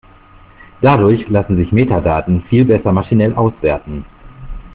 [0.81, 4.03] Dadurch lassen sich Metadaten viel besser maschinell auswerten.